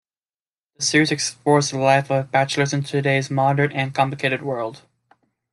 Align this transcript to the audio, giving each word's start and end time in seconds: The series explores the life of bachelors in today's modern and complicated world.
The 0.77 0.81
series 0.81 1.11
explores 1.11 1.69
the 1.69 1.77
life 1.77 2.09
of 2.09 2.31
bachelors 2.31 2.73
in 2.73 2.81
today's 2.81 3.29
modern 3.29 3.71
and 3.71 3.93
complicated 3.93 4.41
world. 4.41 4.81